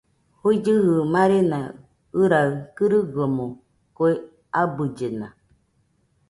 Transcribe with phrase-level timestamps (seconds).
[0.41, 1.59] Juigɨjɨ marena
[2.21, 3.45] ɨraɨ kɨrɨgaɨmo,
[3.95, 4.09] kue
[4.61, 5.27] abɨllena